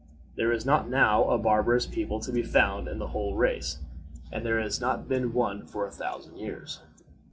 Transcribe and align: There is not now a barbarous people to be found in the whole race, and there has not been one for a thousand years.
There 0.35 0.51
is 0.51 0.65
not 0.65 0.89
now 0.89 1.25
a 1.25 1.37
barbarous 1.37 1.85
people 1.85 2.19
to 2.21 2.31
be 2.31 2.41
found 2.41 2.87
in 2.87 2.97
the 2.97 3.09
whole 3.09 3.35
race, 3.35 3.83
and 4.31 4.43
there 4.43 4.59
has 4.59 4.81
not 4.81 5.07
been 5.07 5.31
one 5.31 5.67
for 5.67 5.85
a 5.85 5.91
thousand 5.91 6.37
years. 6.37 6.81